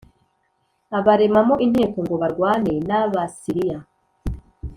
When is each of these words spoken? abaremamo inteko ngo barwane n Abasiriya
abaremamo 0.97 1.55
inteko 1.65 1.97
ngo 2.05 2.15
barwane 2.21 2.73
n 2.87 2.89
Abasiriya 3.01 3.77